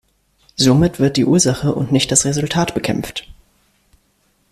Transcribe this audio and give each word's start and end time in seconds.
Somit 0.57 0.99
wird 0.99 1.15
die 1.15 1.25
Ursache 1.25 1.75
und 1.75 1.91
nicht 1.91 2.11
das 2.11 2.25
Resultat 2.25 2.73
bekämpft. 2.73 3.27